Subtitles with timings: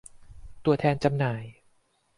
[0.65, 1.43] ตัวแทนจำหน่าย